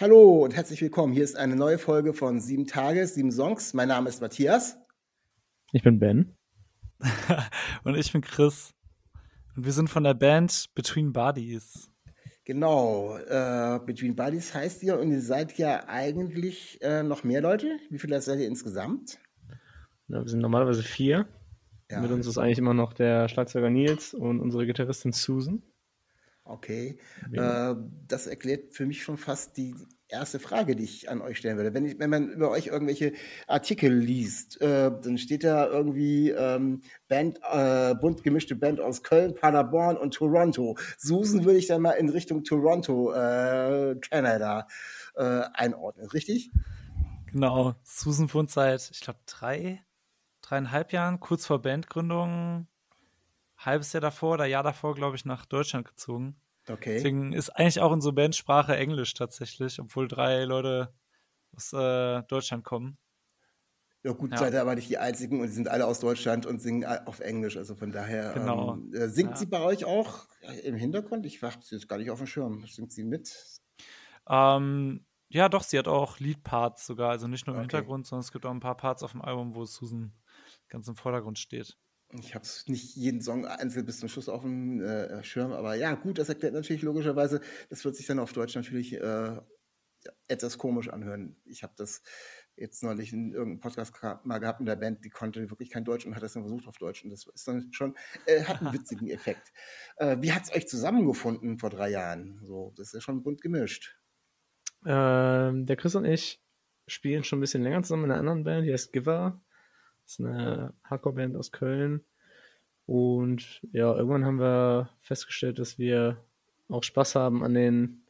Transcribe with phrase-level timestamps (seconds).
[0.00, 1.12] Hallo und herzlich willkommen.
[1.12, 3.74] Hier ist eine neue Folge von Sieben Tage, Sieben Songs.
[3.74, 4.78] Mein Name ist Matthias.
[5.72, 6.34] Ich bin Ben.
[7.84, 8.72] und ich bin Chris.
[9.54, 11.90] Und wir sind von der Band Between Bodies.
[12.46, 17.76] Genau, äh, Between Bodies heißt ihr und ihr seid ja eigentlich äh, noch mehr Leute.
[17.90, 19.18] Wie viele seid ihr insgesamt?
[20.08, 21.28] Ja, wir sind normalerweise vier.
[21.90, 22.00] Ja.
[22.00, 25.62] Mit uns ist eigentlich immer noch der Schlagzeuger Nils und unsere Gitarristin Susan.
[26.44, 26.98] Okay,
[27.32, 27.74] äh,
[28.08, 29.76] das erklärt für mich schon fast die
[30.12, 31.72] erste Frage, die ich an euch stellen würde.
[31.72, 33.12] Wenn, ich, wenn man über euch irgendwelche
[33.46, 39.34] Artikel liest, äh, dann steht da irgendwie ähm, Band, äh, bunt gemischte Band aus Köln,
[39.34, 40.76] Paderborn und Toronto.
[40.98, 44.66] Susan würde ich dann mal in Richtung Toronto, äh, Kanada
[45.14, 46.52] äh, einordnen, richtig?
[47.32, 49.82] Genau, Susan wohnt seit, ich glaube, drei,
[50.42, 52.66] dreieinhalb Jahren, kurz vor Bandgründung,
[53.64, 56.40] halbes Jahr davor oder Jahr davor, glaube ich, nach Deutschland gezogen.
[56.68, 56.94] Okay.
[56.94, 60.94] Deswegen ist eigentlich auch unsere Bandsprache Englisch tatsächlich, obwohl drei Leute
[61.54, 62.98] aus äh, Deutschland kommen.
[64.04, 64.38] Ja gut, ja.
[64.38, 67.20] seid ihr aber nicht die Einzigen und die sind alle aus Deutschland und singen auf
[67.20, 67.56] Englisch.
[67.56, 68.74] Also von daher genau.
[68.74, 69.36] ähm, äh, singt ja.
[69.36, 70.26] sie bei euch auch
[70.64, 71.24] im Hintergrund?
[71.24, 72.66] Ich habe sie jetzt gar nicht auf dem Schirm.
[72.66, 73.32] Singt sie mit?
[74.28, 77.10] Ähm, ja, doch, sie hat auch Leadparts sogar.
[77.10, 77.76] Also nicht nur im okay.
[77.76, 80.12] Hintergrund, sondern es gibt auch ein paar Parts auf dem Album, wo Susan
[80.68, 81.78] ganz im Vordergrund steht.
[82.18, 85.94] Ich habe nicht jeden Song einzeln bis zum Schluss auf dem äh, Schirm, aber ja,
[85.94, 89.40] gut, das erklärt natürlich logischerweise, das wird sich dann auf Deutsch natürlich äh,
[90.28, 91.36] etwas komisch anhören.
[91.44, 92.02] Ich habe das
[92.56, 93.94] jetzt neulich in irgendeinem Podcast
[94.24, 96.66] mal gehabt in der Band, die konnte wirklich kein Deutsch und hat das dann versucht
[96.66, 99.52] auf Deutsch und das ist dann schon, äh, hat einen witzigen Effekt.
[99.96, 102.40] Äh, wie hat es euch zusammengefunden vor drei Jahren?
[102.44, 103.98] So, das ist ja schon bunt gemischt.
[104.84, 106.42] Ähm, der Chris und ich
[106.86, 109.40] spielen schon ein bisschen länger zusammen in einer anderen Band, die heißt Giver.
[110.04, 112.04] Das ist eine Hardcore-Band aus Köln.
[112.86, 116.18] Und ja, irgendwann haben wir festgestellt, dass wir
[116.68, 118.02] auch Spaß haben an den,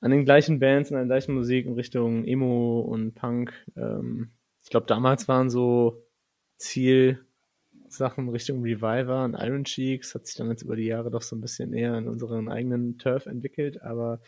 [0.00, 3.52] an den gleichen Bands, an der gleichen Musik in Richtung Emo und Punk.
[3.76, 4.30] Ähm,
[4.62, 6.02] ich glaube, damals waren so
[6.56, 10.14] Zielsachen Richtung Reviver und Iron Cheeks.
[10.14, 12.98] Hat sich dann jetzt über die Jahre doch so ein bisschen eher in unseren eigenen
[12.98, 13.82] Turf entwickelt.
[13.82, 14.20] Aber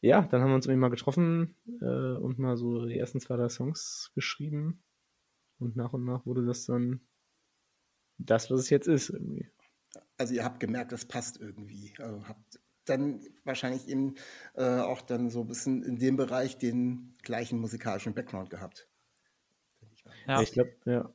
[0.00, 3.36] ja, dann haben wir uns irgendwie mal getroffen äh, und mal so die ersten zwei,
[3.36, 4.82] drei Songs geschrieben.
[5.58, 7.00] Und nach und nach wurde das dann
[8.18, 9.50] das, was es jetzt ist, irgendwie.
[10.16, 11.92] Also ihr habt gemerkt, das passt irgendwie.
[11.98, 14.14] Also habt dann wahrscheinlich eben
[14.54, 18.88] äh, auch dann so ein bisschen in dem Bereich den gleichen musikalischen Background gehabt.
[20.26, 20.42] Ja.
[20.42, 21.10] Ich glaube, ja.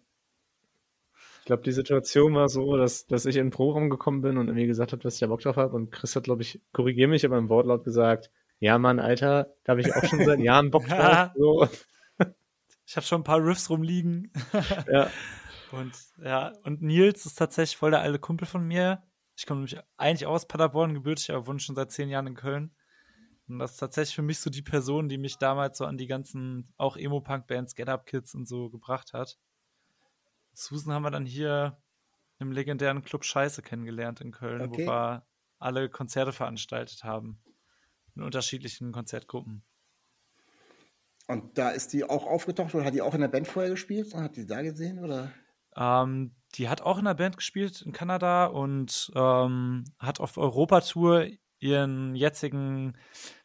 [1.40, 4.48] Ich glaube, die Situation war so, dass, dass ich in den Programm gekommen bin und
[4.48, 5.76] irgendwie gesagt habe, dass ich da Bock drauf habe.
[5.76, 8.30] Und Chris hat, glaube ich, korrigiere mich, aber im Wortlaut gesagt,
[8.60, 11.32] ja, Mann, Alter, da habe ich auch schon seit Jahren Bock drauf.
[11.36, 11.68] So.
[12.86, 14.32] Ich habe schon ein paar Riffs rumliegen.
[14.92, 15.10] ja.
[15.72, 15.94] Und
[16.24, 19.04] ja, und Nils ist tatsächlich voll der alte Kumpel von mir.
[19.36, 22.76] Ich komme nämlich eigentlich aus Paderborn gebürtig, aber wohne schon seit zehn Jahren in Köln.
[23.48, 26.08] Und das ist tatsächlich für mich so die Person, die mich damals so an die
[26.08, 29.40] ganzen, auch Emo-Punk-Bands, Get Up Kids und so gebracht hat.
[30.54, 31.82] Susan haben wir dann hier
[32.38, 34.84] im legendären Club Scheiße kennengelernt in Köln, okay.
[34.84, 37.42] wo wir alle Konzerte veranstaltet haben
[38.16, 39.64] in unterschiedlichen Konzertgruppen.
[41.28, 44.14] Und da ist die auch aufgetaucht oder hat die auch in der Band vorher gespielt?
[44.16, 45.32] Hat die da gesehen oder?
[45.76, 51.28] Ähm, die hat auch in der Band gespielt in Kanada und ähm, hat auf Europatour
[51.60, 52.98] ihren jetzigen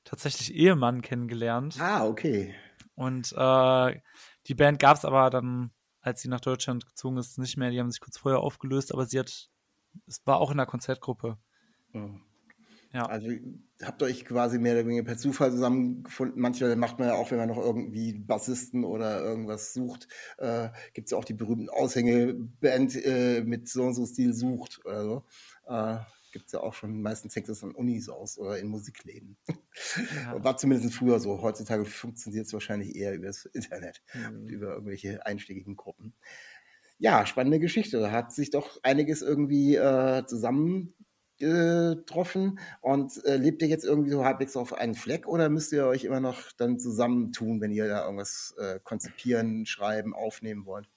[0.04, 1.76] tatsächlich Ehemann kennengelernt.
[1.80, 2.54] Ah, okay.
[2.94, 4.00] Und äh,
[4.46, 7.70] die Band gab es aber dann, als sie nach Deutschland gezogen ist, nicht mehr.
[7.70, 9.48] Die haben sich kurz vorher aufgelöst, aber sie hat,
[10.06, 11.38] es war auch in der Konzertgruppe.
[11.92, 12.10] Oh.
[12.94, 13.06] Ja.
[13.06, 13.28] Also
[13.82, 16.41] habt ihr euch quasi mehr oder weniger per Zufall zusammengefunden.
[16.41, 20.06] Manchmal macht man ja auch, wenn man noch irgendwie Bassisten oder irgendwas sucht,
[20.38, 24.80] äh, gibt es ja auch die berühmten Aushängeband äh, mit so und so Stil sucht
[24.84, 25.24] oder so.
[25.66, 25.96] Äh,
[26.30, 29.36] gibt es ja auch schon, meistens hängt das an Unis aus oder in Musikläden.
[29.48, 30.44] Ja.
[30.44, 31.42] War zumindest früher so.
[31.42, 34.36] Heutzutage funktioniert es wahrscheinlich eher über das Internet mhm.
[34.36, 36.14] und über irgendwelche einschlägigen Gruppen.
[36.98, 37.98] Ja, spannende Geschichte.
[37.98, 40.94] Da hat sich doch einiges irgendwie äh, zusammen
[41.39, 45.86] getroffen und äh, lebt ihr jetzt irgendwie so halbwegs auf einen Fleck oder müsst ihr
[45.86, 50.89] euch immer noch dann zusammentun, wenn ihr da irgendwas äh, konzipieren, schreiben, aufnehmen wollt?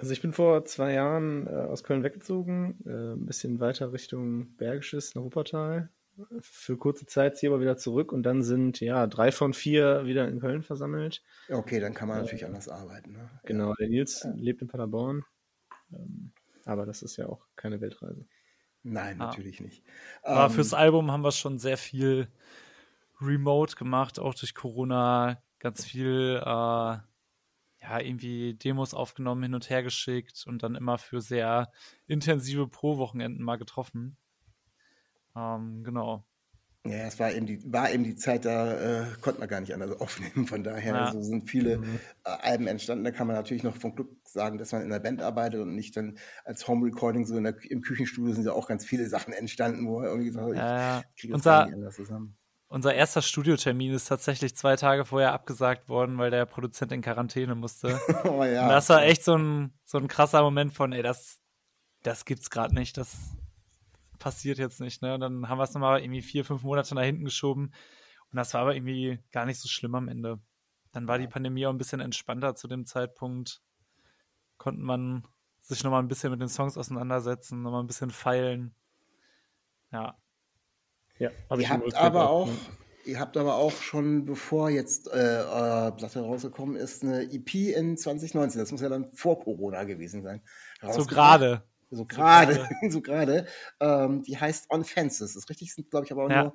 [0.00, 4.56] Also ich bin vor zwei Jahren äh, aus Köln weggezogen, äh, ein bisschen weiter Richtung
[4.56, 5.90] Bergisches, nach Wuppertal.
[6.40, 10.26] Für kurze Zeit ziehe aber wieder zurück und dann sind ja drei von vier wieder
[10.26, 11.22] in Köln versammelt.
[11.50, 13.12] Okay, dann kann man äh, natürlich anders arbeiten.
[13.12, 13.30] Ne?
[13.44, 14.32] Genau, der Nils ja.
[14.36, 15.22] lebt in Paderborn,
[15.92, 16.32] ähm,
[16.70, 18.26] aber das ist ja auch keine Weltreise.
[18.82, 19.26] Nein, ah.
[19.26, 19.82] natürlich nicht.
[20.22, 22.28] Aber ähm, fürs Album haben wir schon sehr viel
[23.20, 25.42] remote gemacht, auch durch Corona.
[25.58, 31.20] Ganz viel äh, ja, irgendwie Demos aufgenommen, hin und her geschickt und dann immer für
[31.20, 31.70] sehr
[32.06, 34.16] intensive Pro-Wochenenden mal getroffen.
[35.36, 36.24] Ähm, genau.
[36.86, 39.74] Ja, es war eben die, war eben die Zeit, da äh, konnte man gar nicht
[39.74, 40.46] anders aufnehmen.
[40.46, 41.12] Von daher ja.
[41.12, 42.00] so sind viele mhm.
[42.24, 43.04] äh, Alben entstanden.
[43.04, 45.74] Da kann man natürlich noch von Glück sagen, dass man in der Band arbeitet und
[45.74, 49.06] nicht dann als Home Recording so in der, im Küchenstudio sind ja auch ganz viele
[49.08, 52.36] Sachen entstanden, wo er irgendwie gesagt hat, ich kriege das unser, nicht anders zusammen.
[52.68, 57.56] Unser erster Studiotermin ist tatsächlich zwei Tage vorher abgesagt worden, weil der Produzent in Quarantäne
[57.56, 58.00] musste.
[58.24, 58.62] oh, ja.
[58.62, 61.40] Und das war echt so ein, so ein krasser Moment von, ey, das,
[62.04, 63.36] das gibt's gerade nicht, das
[64.20, 65.14] passiert jetzt nicht, ne?
[65.14, 67.72] Und dann haben wir es nochmal irgendwie vier, fünf Monate nach hinten geschoben.
[68.30, 70.38] Und das war aber irgendwie gar nicht so schlimm am Ende.
[70.92, 73.60] Dann war die Pandemie auch ein bisschen entspannter zu dem Zeitpunkt.
[74.58, 75.26] Konnte man
[75.60, 78.74] sich nochmal ein bisschen mit den Songs auseinandersetzen, nochmal ein bisschen feilen.
[79.90, 80.16] Ja,
[81.20, 82.48] ja, ihr habt aber auch,
[83.04, 87.98] ihr habt aber auch schon, bevor jetzt äh, äh, Platte rausgekommen ist, eine EP in
[87.98, 88.58] 2019.
[88.58, 90.42] Das muss ja dann vor Corona gewesen sein.
[90.90, 91.62] So gerade.
[91.90, 93.46] So gerade, so gerade.
[93.80, 95.34] Ähm, die heißt On Fences.
[95.34, 96.42] Das ist richtig, sind glaube ich aber auch ja.
[96.44, 96.54] nur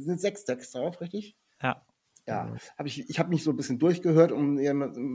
[0.00, 1.36] sind sechs Decks drauf, richtig?
[1.62, 1.84] Ja.
[2.28, 4.58] Ja, habe ich, ich habe mich so ein bisschen durchgehört und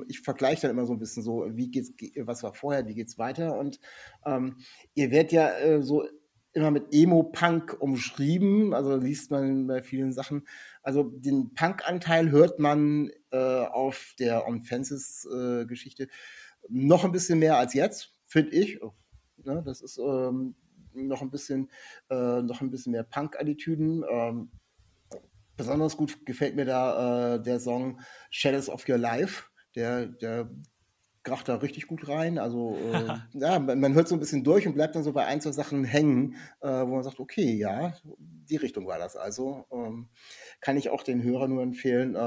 [0.08, 3.18] ich vergleiche dann immer so ein bisschen so, wie geht's, was war vorher, wie geht's
[3.18, 3.82] weiter und
[4.26, 4.56] ähm,
[4.94, 6.06] ihr werdet ja äh, so
[6.54, 10.48] immer mit Emo-Punk umschrieben, also liest man bei vielen Sachen.
[10.84, 16.08] Also den Punk-Anteil hört man äh, auf der On Fences-Geschichte äh,
[16.70, 18.80] noch ein bisschen mehr als jetzt, finde ich.
[19.46, 20.56] Ne, das ist ähm,
[20.94, 21.70] noch ein bisschen,
[22.10, 24.04] äh, noch ein bisschen mehr Punk-Attitüden.
[24.10, 24.52] Ähm,
[25.56, 28.00] besonders gut gefällt mir da äh, der Song
[28.30, 29.46] Shadows of Your Life.
[29.76, 30.50] Der, der
[31.24, 32.38] kracht da richtig gut rein.
[32.38, 35.42] Also äh, ja, man, hört so ein bisschen durch und bleibt dann so bei ein,
[35.42, 39.66] zwei Sachen hängen, äh, wo man sagt, okay, ja, die Richtung war das also.
[39.72, 40.10] Ähm,
[40.60, 42.20] kann ich auch den Hörern nur empfehlen, äh,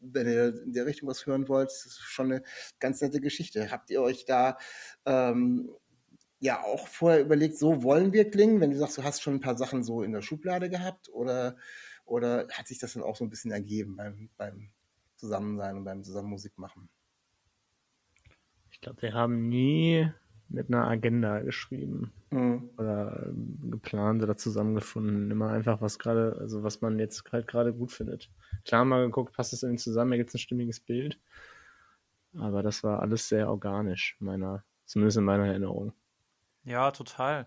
[0.00, 2.42] wenn ihr in der Richtung was hören wollt, das ist schon eine
[2.80, 3.70] ganz nette Geschichte.
[3.70, 4.56] Habt ihr euch da
[5.04, 5.70] ähm,
[6.38, 9.40] ja auch vorher überlegt, so wollen wir klingen, wenn du sagst, du hast schon ein
[9.40, 11.56] paar Sachen so in der Schublade gehabt oder,
[12.04, 14.70] oder hat sich das dann auch so ein bisschen ergeben beim, beim
[15.16, 16.88] Zusammensein und beim Zusammen Musik machen?
[18.70, 20.10] Ich glaube, wir haben nie
[20.48, 22.70] mit einer Agenda geschrieben mhm.
[22.76, 25.30] oder ähm, geplant oder zusammengefunden.
[25.30, 28.30] Immer einfach, was gerade, also was man jetzt halt gerade gut findet.
[28.64, 31.18] Klar mal geguckt, passt es irgendwie zusammen, da gibt es ein stimmiges Bild.
[32.34, 35.92] Aber das war alles sehr organisch, meiner, zumindest in meiner Erinnerung.
[36.66, 37.46] Ja, total.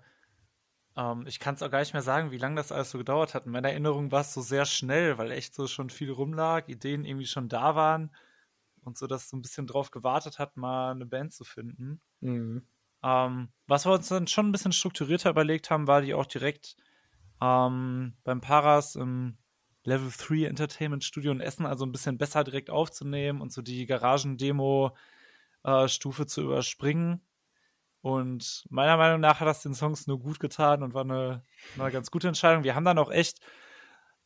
[0.96, 3.36] Ähm, ich kann es auch gar nicht mehr sagen, wie lange das alles so gedauert
[3.36, 3.46] hat.
[3.46, 7.06] In meiner Erinnerung war es so sehr schnell, weil echt so schon viel rumlag, Ideen
[7.06, 8.16] irgendwie schon da waren
[8.84, 12.02] und so, dass so ein bisschen drauf gewartet hat, mal eine Band zu finden.
[12.22, 12.66] Mhm.
[13.04, 16.76] Ähm, was wir uns dann schon ein bisschen strukturierter überlegt haben, war die auch direkt
[17.42, 19.38] ähm, beim Paras im
[19.84, 23.86] Level 3 Entertainment Studio in Essen, also ein bisschen besser direkt aufzunehmen und so die
[23.86, 27.22] Garagendemo-Stufe äh, zu überspringen.
[28.02, 31.44] Und meiner Meinung nach hat das den Songs nur gut getan und war eine,
[31.78, 32.64] eine ganz gute Entscheidung.
[32.64, 33.40] Wir haben dann auch echt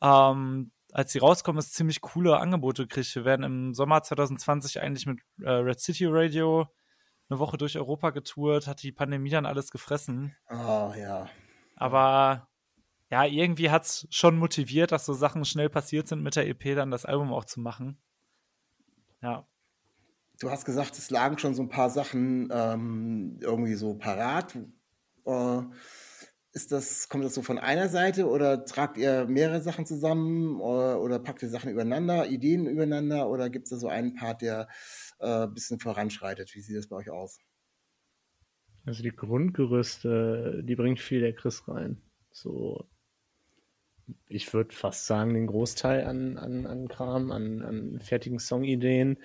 [0.01, 3.15] ähm, als sie rauskommen, ist ziemlich coole Angebote gekriegt.
[3.15, 6.67] Wir werden im Sommer 2020 eigentlich mit äh, Red City Radio
[7.29, 10.35] eine Woche durch Europa getourt, hat die Pandemie dann alles gefressen.
[10.51, 11.27] Oh ja.
[11.75, 12.47] Aber
[13.09, 16.75] ja, irgendwie hat es schon motiviert, dass so Sachen schnell passiert sind, mit der EP
[16.75, 17.97] dann das Album auch zu machen.
[19.21, 19.47] Ja.
[20.43, 24.53] Du hast gesagt, es lagen schon so ein paar Sachen ähm, irgendwie so parat.
[25.25, 25.61] Äh,
[26.51, 30.99] ist das, kommt das so von einer Seite oder tragt ihr mehrere Sachen zusammen oder,
[30.99, 34.67] oder packt ihr Sachen übereinander, Ideen übereinander oder gibt es da so einen Part, der
[35.19, 36.53] äh, ein bisschen voranschreitet?
[36.53, 37.39] Wie sieht das bei euch aus?
[38.85, 42.01] Also die Grundgerüste, die bringt viel der Chris rein.
[42.33, 42.85] So,
[44.27, 49.19] ich würde fast sagen, den Großteil an, an, an Kram, an, an fertigen Songideen.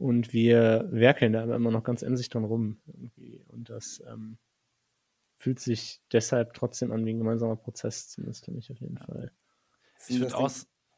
[0.00, 2.80] Und wir werkeln da immer noch ganz emsig dran rum.
[2.86, 3.44] Irgendwie.
[3.48, 4.38] Und das, ähm,
[5.40, 9.32] fühlt sich deshalb trotzdem an wie ein gemeinsamer Prozess, zumindest für mich auf jeden Fall.
[10.06, 10.50] Ich würde auch,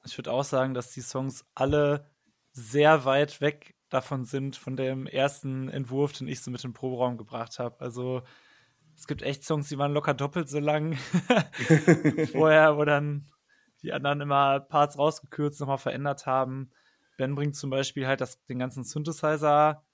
[0.05, 2.11] würd auch sagen, dass die Songs alle
[2.51, 7.19] sehr weit weg davon sind, von dem ersten Entwurf, den ich so mit dem Proberaum
[7.19, 7.81] gebracht habe.
[7.81, 8.23] Also
[8.97, 10.99] es gibt echt Songs, die waren locker doppelt so lang
[12.33, 13.29] vorher, wo dann
[13.83, 16.73] die anderen immer Parts rausgekürzt, nochmal verändert haben.
[17.17, 19.85] Ben bringt zum Beispiel halt das, den ganzen Synthesizer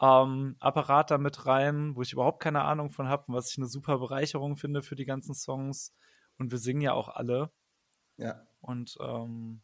[0.00, 3.58] ähm, Apparat da mit rein, wo ich überhaupt keine Ahnung von habe und was ich
[3.58, 5.94] eine super Bereicherung finde für die ganzen Songs.
[6.38, 7.52] Und wir singen ja auch alle.
[8.16, 8.42] Ja.
[8.60, 9.62] Und ähm,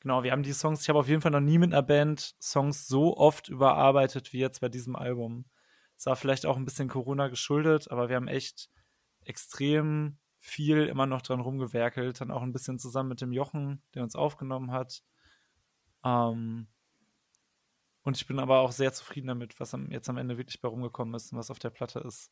[0.00, 2.34] genau, wir haben die Songs, ich habe auf jeden Fall noch nie mit einer Band
[2.40, 5.46] Songs so oft überarbeitet wie jetzt bei diesem Album.
[5.96, 8.70] Es war vielleicht auch ein bisschen Corona geschuldet, aber wir haben echt
[9.24, 12.20] extrem viel immer noch dran rumgewerkelt.
[12.20, 15.02] Dann auch ein bisschen zusammen mit dem Jochen, der uns aufgenommen hat.
[16.04, 16.66] Ähm,
[18.02, 20.68] und ich bin aber auch sehr zufrieden damit, was am, jetzt am Ende wirklich bei
[20.68, 22.30] rumgekommen ist und was auf der Platte ist.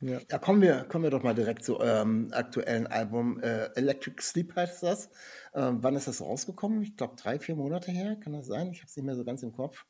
[0.00, 3.38] Ja, ja kommen, wir, kommen wir doch mal direkt zu eurem aktuellen Album.
[3.40, 5.10] Äh, Electric Sleep heißt das.
[5.54, 6.82] Ähm, wann ist das rausgekommen?
[6.82, 8.16] Ich glaube, drei, vier Monate her.
[8.16, 8.72] Kann das sein?
[8.72, 9.86] Ich habe es nicht mehr so ganz im Kopf.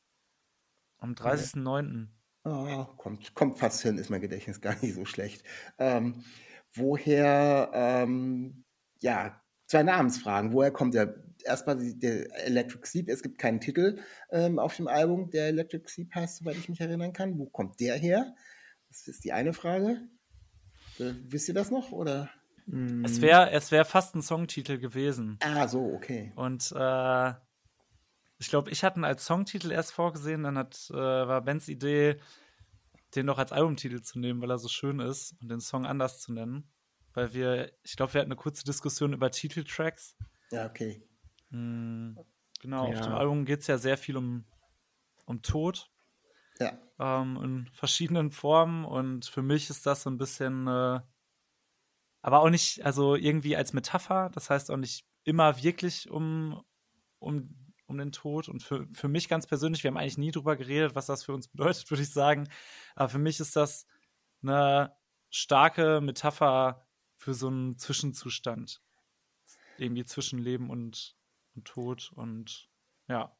[0.98, 2.08] Am 30.09.
[2.44, 5.44] Oh, kommt, kommt fast hin, ist mein Gedächtnis gar nicht so schlecht.
[5.78, 6.24] Ähm,
[6.74, 8.64] woher, ähm,
[9.00, 10.52] ja, zwei Namensfragen.
[10.52, 13.08] Woher kommt der, erstmal der Electric Sleep?
[13.08, 13.98] Es gibt keinen Titel
[14.30, 17.38] ähm, auf dem Album, der Electric Sleep heißt, soweit ich mich erinnern kann.
[17.38, 18.34] Wo kommt der her?
[18.88, 20.08] Das ist die eine Frage.
[20.98, 21.92] Äh, wisst ihr das noch?
[21.92, 22.30] Oder?
[23.04, 25.38] Es wäre es wär fast ein Songtitel gewesen.
[25.42, 26.32] Ah, so, okay.
[26.36, 27.32] Und äh,
[28.38, 32.20] ich glaube, ich hatte ihn als Songtitel erst vorgesehen, dann hat, äh, war Bens Idee,
[33.14, 36.20] den noch als Albumtitel zu nehmen, weil er so schön ist und den Song anders
[36.20, 36.70] zu nennen.
[37.14, 40.16] Weil wir, ich glaube, wir hatten eine kurze Diskussion über Titeltracks.
[40.50, 41.02] Ja, okay.
[41.52, 42.24] Mhm,
[42.60, 42.88] genau, Ja.
[42.90, 44.44] auf dem Album geht es ja sehr viel um,
[45.26, 45.90] um Tod
[46.60, 46.78] Ja.
[46.98, 51.00] ähm, in verschiedenen Formen und für mich ist das so ein bisschen, äh,
[52.22, 56.62] aber auch nicht, also irgendwie als Metapher, das heißt auch nicht immer wirklich um,
[57.18, 60.56] um, um den Tod und für, für mich ganz persönlich, wir haben eigentlich nie drüber
[60.56, 62.48] geredet, was das für uns bedeutet, würde ich sagen,
[62.94, 63.86] aber für mich ist das
[64.42, 64.96] eine
[65.30, 68.82] starke Metapher für so einen Zwischenzustand,
[69.76, 71.16] irgendwie zwischen Leben und,
[71.54, 72.68] und Tod und
[73.08, 73.36] ja.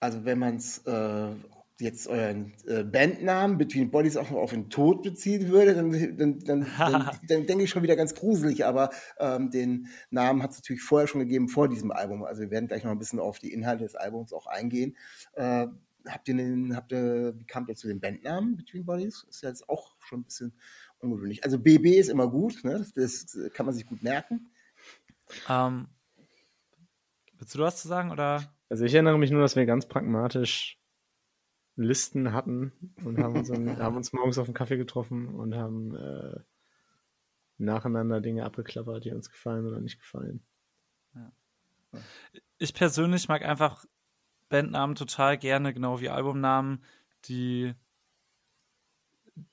[0.00, 1.34] Also wenn man es äh,
[1.80, 6.66] jetzt euren äh, Bandnamen Between Bodies auch auf den Tod beziehen würde, dann, dann, dann,
[7.28, 8.64] dann, denke ich schon wieder ganz gruselig.
[8.64, 12.24] Aber ähm, den Namen hat es natürlich vorher schon gegeben, vor diesem Album.
[12.24, 14.96] Also wir werden gleich noch ein bisschen auf die Inhalte des Albums auch eingehen.
[15.32, 15.66] Äh,
[16.06, 19.26] habt ihr den, habt ihr, wie kamt ihr zu dem Bandnamen Between Bodies?
[19.28, 20.52] Ist ja jetzt auch schon ein bisschen
[20.98, 21.44] ungewöhnlich.
[21.44, 22.86] Also BB ist immer gut, ne?
[22.94, 24.50] das, das kann man sich gut merken.
[25.48, 25.88] Ähm,
[27.38, 28.42] willst du was zu sagen oder?
[28.68, 30.78] Also ich erinnere mich nur, dass wir ganz pragmatisch
[31.76, 32.72] Listen hatten
[33.04, 36.40] und haben uns, dann, haben uns morgens auf einen Kaffee getroffen und haben äh,
[37.58, 40.44] nacheinander Dinge abgeklappert, die uns gefallen oder nicht gefallen.
[42.58, 43.84] Ich persönlich mag einfach
[44.48, 46.82] Bandnamen total gerne, genau wie Albumnamen,
[47.26, 47.74] die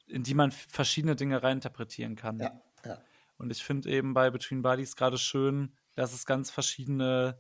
[0.08, 2.40] in die man verschiedene Dinge reininterpretieren kann.
[2.40, 3.02] Ja, ja.
[3.38, 7.40] Und ich finde eben bei Between Bodies gerade schön, dass es ganz verschiedene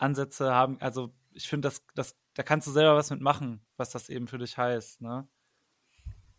[0.00, 0.80] Ansätze haben.
[0.80, 4.38] Also ich finde, das, das, da kannst du selber was mitmachen, was das eben für
[4.38, 5.02] dich heißt.
[5.02, 5.28] Ne?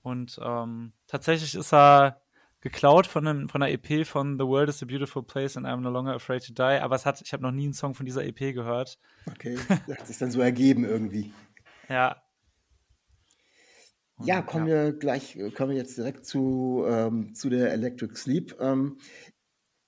[0.01, 2.22] Und ähm, tatsächlich ist er
[2.62, 5.77] geklaut von, einem, von einer EP von The World is a Beautiful Place and I'm
[5.77, 6.80] No Longer Afraid to Die.
[6.82, 9.00] Aber es hat, ich habe noch nie einen Song von dieser EP gehört.
[9.27, 11.34] Okay, das hat sich dann so ergeben irgendwie.
[11.89, 12.22] Ja.
[14.18, 18.56] Und, Ja, kommen wir gleich, kommen wir jetzt direkt zu, ähm, zu der Electric Sleep.
[18.60, 19.00] Ähm,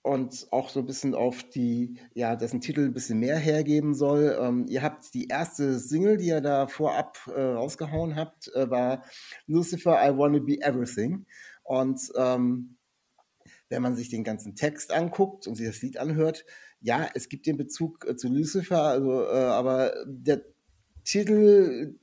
[0.04, 4.38] und auch so ein bisschen auf die, ja, dessen Titel ein bisschen mehr hergeben soll.
[4.40, 9.04] Ähm, ihr habt die erste Single, die ihr da vorab äh, rausgehauen habt, äh, war
[9.48, 11.26] Lucifer, I Wanna Be Everything.
[11.64, 12.76] Und ähm,
[13.70, 16.46] wenn man sich den ganzen Text anguckt und sich das Lied anhört,
[16.82, 20.44] ja, es gibt den Bezug äh, zu Lucifer, also, äh, aber der
[21.04, 22.00] Titel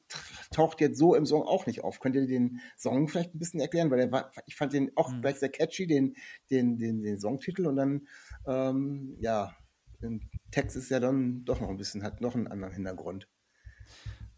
[0.51, 2.01] taucht jetzt so im Song auch nicht auf.
[2.01, 3.91] Könnt ihr den Song vielleicht ein bisschen erklären?
[3.91, 5.21] Weil der war, ich fand den auch Mhm.
[5.21, 6.17] gleich sehr catchy, den,
[6.51, 8.09] den, den, den Songtitel und dann,
[8.47, 9.57] ähm, ja,
[10.03, 10.19] der
[10.51, 13.29] Text ist ja dann doch noch ein bisschen, hat noch einen anderen Hintergrund.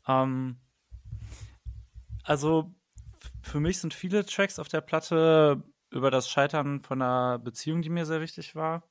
[0.07, 0.59] Ähm,
[2.25, 2.75] also
[3.43, 7.91] für mich sind viele Tracks auf der Platte über das Scheitern von einer Beziehung, die
[7.91, 8.89] mir sehr wichtig war.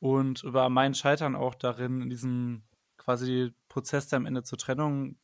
[0.00, 2.64] Und über mein Scheitern auch darin, in diesem
[3.04, 5.16] quasi Prozess, der am Ende zur Trennung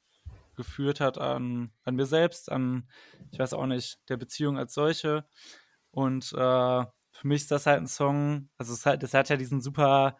[0.56, 2.88] geführt hat, an, an mir selbst, an,
[3.30, 5.24] ich weiß auch nicht, der Beziehung als solche.
[5.90, 6.36] Und äh,
[7.12, 10.16] für mich ist das halt ein Song, also es hat, es hat ja diesen super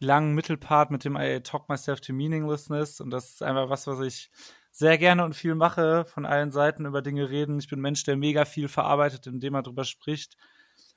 [0.00, 4.00] langen Mittelpart mit dem I talk myself to meaninglessness und das ist einfach was, was
[4.00, 4.30] ich
[4.70, 7.60] sehr gerne und viel mache, von allen Seiten über Dinge reden.
[7.60, 10.36] Ich bin ein Mensch, der mega viel verarbeitet, indem er drüber spricht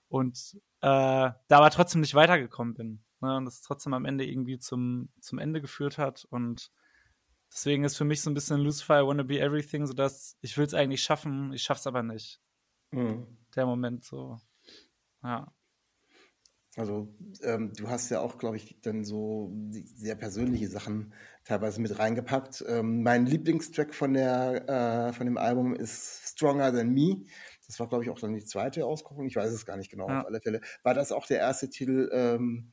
[0.10, 3.04] und äh, da aber trotzdem nicht weitergekommen bin.
[3.22, 3.38] Ne?
[3.38, 6.72] Und das trotzdem am Ende irgendwie zum, zum Ende geführt hat und
[7.52, 10.58] deswegen ist für mich so ein bisschen Lucifer, I wanna be everything, so dass ich
[10.58, 12.42] will es eigentlich schaffen, ich schaff's aber nicht.
[12.92, 13.26] Mhm.
[13.56, 14.38] Der Moment so.
[15.24, 15.52] Ja.
[16.78, 21.12] Also ähm, du hast ja auch, glaube ich, dann so sehr persönliche Sachen
[21.44, 22.64] teilweise mit reingepackt.
[22.68, 24.70] Ähm, mein Lieblingstrack von der
[25.10, 27.24] äh, von dem Album ist Stronger Than Me.
[27.66, 29.26] Das war, glaube ich, auch dann die zweite Auskopplung.
[29.26, 30.08] Ich weiß es gar nicht genau.
[30.08, 30.20] Ja.
[30.20, 32.72] Auf alle Fälle war das auch der erste Titel, ähm,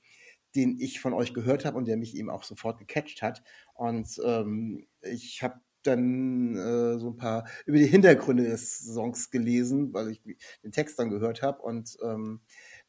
[0.55, 3.43] den ich von euch gehört habe und der mich eben auch sofort gecatcht hat.
[3.75, 9.93] Und ähm, ich habe dann äh, so ein paar über die Hintergründe des Songs gelesen,
[9.93, 10.23] weil ich
[10.63, 11.63] den Text dann gehört habe.
[11.63, 12.41] Und ähm,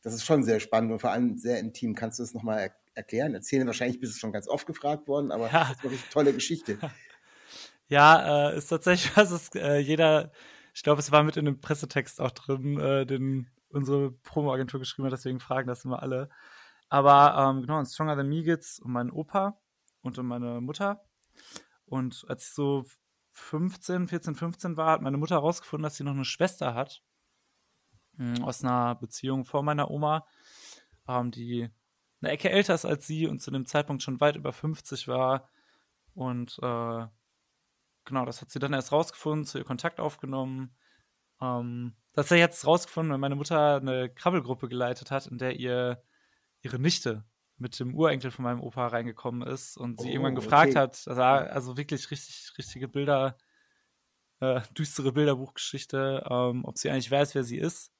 [0.01, 1.95] das ist schon sehr spannend und vor allem sehr intim.
[1.95, 3.67] Kannst du es nochmal er erklären, erzählen?
[3.67, 5.59] Wahrscheinlich bist du schon ganz oft gefragt worden, aber ja.
[5.59, 6.77] das ist wirklich eine tolle Geschichte.
[7.87, 10.31] Ja, äh, ist tatsächlich, was ist äh, jeder,
[10.73, 15.05] ich glaube, es war mit in dem Pressetext auch drin, äh, den unsere Promo-Agentur geschrieben
[15.05, 16.29] hat, deswegen fragen das immer alle.
[16.95, 19.59] Aber ähm, genau, in Stronger Than Me geht's um meinen Opa
[20.01, 21.03] und um meine Mutter.
[21.83, 22.85] Und als ich so
[23.31, 27.03] 15, 14, 15 war, hat meine Mutter herausgefunden, dass sie noch eine Schwester hat.
[28.13, 30.25] Mh, hm, aus einer Beziehung vor meiner Oma,
[31.05, 31.69] ähm, die
[32.21, 35.49] eine Ecke älter ist als sie und zu dem Zeitpunkt schon weit über 50 war.
[36.13, 37.07] Und äh,
[38.05, 40.73] genau, das hat sie dann erst rausgefunden, zu ihr Kontakt aufgenommen.
[41.41, 45.59] Ähm, das hat sie jetzt rausgefunden, weil meine Mutter eine Krabbelgruppe geleitet hat, in der
[45.59, 46.01] ihr
[46.65, 47.23] ihre Nichte
[47.57, 50.79] mit dem Urenkel von meinem Opa reingekommen ist und sie oh, irgendwann gefragt okay.
[50.79, 53.37] hat, also, also, wirklich richtig, richtige Bilder,
[54.41, 57.93] äh, düstere Bilderbuchgeschichte, ähm, ob sie eigentlich weiß, wer sie ist.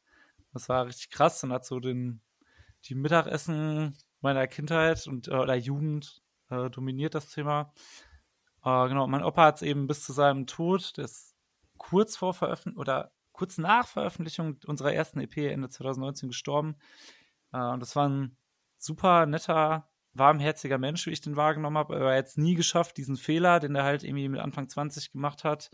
[0.52, 2.22] Das war richtig krass und hat so den,
[2.86, 7.72] die Mittagessen meiner Kindheit und äh, oder Jugend äh, dominiert das Thema.
[8.64, 11.36] Äh, genau, mein Opa hat es eben bis zu seinem Tod, der ist
[11.78, 16.76] kurz vor Veröffentlichung oder kurz nach Veröffentlichung unserer ersten EP Ende 2019 gestorben.
[17.54, 18.38] Äh, und das war ein
[18.86, 21.96] super netter, warmherziger Mensch, wie ich den wahrgenommen habe.
[21.96, 25.44] Er hat jetzt nie geschafft, diesen Fehler, den er halt irgendwie mit Anfang 20 gemacht
[25.44, 25.72] hat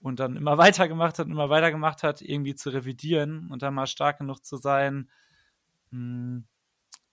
[0.00, 3.74] und dann immer weiter gemacht hat, immer weiter gemacht hat, irgendwie zu revidieren und dann
[3.74, 5.10] mal stark genug zu sein,
[5.90, 6.46] mh, hm,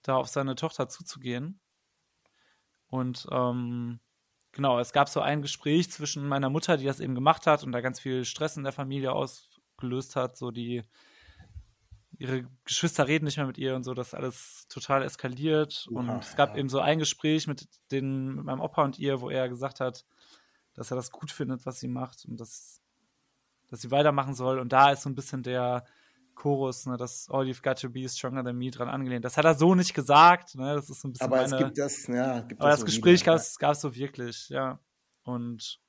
[0.04, 1.60] da auf seine Tochter zuzugehen.
[2.88, 4.00] Und ähm,
[4.52, 7.72] genau, es gab so ein Gespräch zwischen meiner Mutter, die das eben gemacht hat und
[7.72, 10.84] da ganz viel Stress in der Familie ausgelöst hat, so die
[12.18, 15.88] ihre Geschwister reden nicht mehr mit ihr und so, das alles total eskaliert.
[15.90, 16.58] Und es gab ja.
[16.58, 20.06] eben so ein Gespräch mit, den, mit meinem Opa und ihr, wo er gesagt hat,
[20.74, 22.82] dass er das gut findet, was sie macht und dass,
[23.70, 24.60] dass sie weitermachen soll.
[24.60, 25.86] Und da ist so ein bisschen der
[26.36, 29.26] Chorus, ne, dass All You've Got to Be Stronger Than Me dran angelehnt.
[29.26, 31.64] Das hat er so nicht gesagt, ne, das ist so ein bisschen Aber meine, es
[31.64, 33.74] gibt das, ja, gibt aber das, das so Gespräch gab es ja.
[33.76, 34.80] so wirklich, ja.
[35.24, 35.80] Und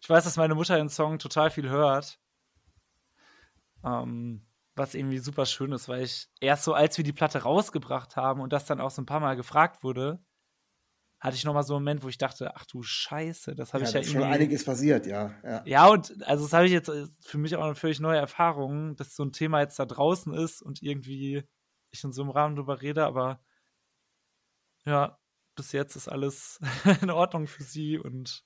[0.00, 2.20] ich weiß, dass meine Mutter den Song total viel hört.
[3.84, 4.42] Ähm,
[4.78, 8.40] was irgendwie super schön ist, weil ich erst so, als wir die Platte rausgebracht haben
[8.40, 10.20] und das dann auch so ein paar Mal gefragt wurde,
[11.20, 13.88] hatte ich nochmal so einen Moment, wo ich dachte, ach du Scheiße, das habe ja,
[13.88, 14.18] ich ja irgendwie.
[14.18, 15.34] schon einiges passiert, ja.
[15.42, 18.18] Ja, ja und also das habe ich jetzt äh, für mich auch eine völlig neue
[18.18, 21.42] Erfahrung, dass so ein Thema jetzt da draußen ist und irgendwie
[21.90, 23.40] ich in so einem Rahmen drüber rede, aber
[24.84, 25.18] ja,
[25.56, 26.60] bis jetzt ist alles
[27.02, 28.44] in Ordnung für sie und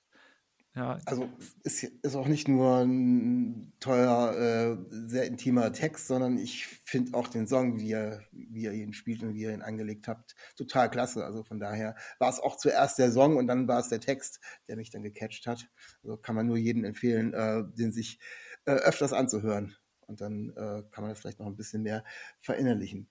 [0.75, 0.97] ja.
[1.05, 1.29] Also
[1.63, 7.27] es ist auch nicht nur ein teuer, äh, sehr intimer Text, sondern ich finde auch
[7.27, 10.89] den Song, wie ihr, wie ihr ihn spielt und wie ihr ihn angelegt habt, total
[10.89, 11.25] klasse.
[11.25, 14.39] Also von daher war es auch zuerst der Song und dann war es der Text,
[14.67, 15.69] der mich dann gecatcht hat.
[16.03, 18.19] Also kann man nur jedem empfehlen, äh, den sich
[18.65, 19.75] äh, öfters anzuhören.
[20.07, 22.03] Und dann äh, kann man das vielleicht noch ein bisschen mehr
[22.39, 23.09] verinnerlichen.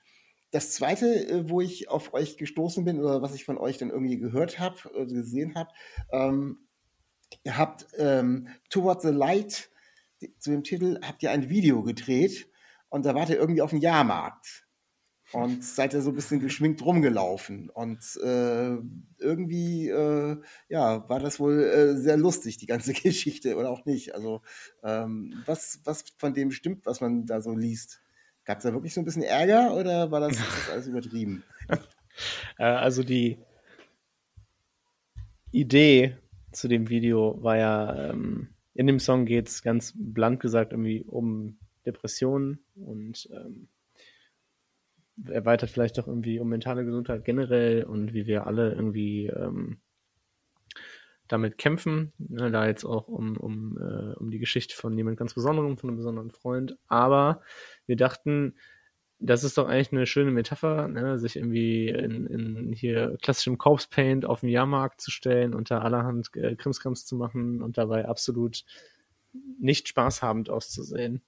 [0.51, 3.90] Das zweite, äh, wo ich auf euch gestoßen bin oder was ich von euch dann
[3.90, 5.70] irgendwie gehört habe, oder gesehen habe,
[6.11, 6.59] ähm,
[7.45, 9.71] Ihr habt ähm, Towards the Light,
[10.38, 12.49] zu dem Titel, habt ihr ein Video gedreht
[12.88, 14.66] und da wart ihr irgendwie auf dem Jahrmarkt
[15.33, 17.71] und seid ihr so ein bisschen geschminkt rumgelaufen.
[17.71, 18.77] Und äh,
[19.18, 24.14] irgendwie, äh, ja, war das wohl äh, sehr lustig, die ganze Geschichte, oder auch nicht.
[24.14, 24.42] Also,
[24.83, 28.03] ähm, was, was von dem stimmt, was man da so liest?
[28.45, 31.45] Gab es da wirklich so ein bisschen Ärger oder war das, das alles übertrieben?
[32.59, 33.38] Äh, also die
[35.51, 36.16] Idee
[36.52, 41.04] zu dem Video war ja, ähm, in dem Song geht es ganz blank gesagt irgendwie
[41.04, 43.68] um Depressionen und ähm,
[45.28, 49.78] erweitert vielleicht auch irgendwie um mentale Gesundheit generell und wie wir alle irgendwie ähm,
[51.28, 52.12] damit kämpfen.
[52.18, 55.90] Ne, da jetzt auch um, um, äh, um die Geschichte von jemand ganz Besonderem, von
[55.90, 56.78] einem besonderen Freund.
[56.88, 57.42] Aber
[57.86, 58.54] wir dachten,
[59.24, 61.18] das ist doch eigentlich eine schöne Metapher, ne?
[61.18, 66.30] sich irgendwie in, in hier klassischem Corpse Paint auf dem Jahrmarkt zu stellen, unter allerhand
[66.35, 68.64] äh, Krimskrams zu machen und dabei absolut
[69.58, 71.22] nicht spaßhabend auszusehen.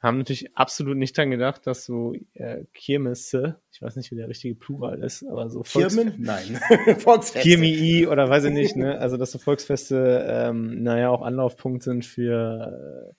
[0.00, 4.28] Haben natürlich absolut nicht dran gedacht, dass so äh, Kirmesse, ich weiß nicht, wie der
[4.28, 6.14] richtige Plural ist, aber so Kirmen?
[6.18, 6.58] Nein.
[6.98, 7.46] Volksfeste.
[7.46, 8.98] Kirmii oder weiß ich nicht, ne?
[8.98, 13.14] Also dass so Volksfeste, ähm, naja, auch Anlaufpunkt sind für äh,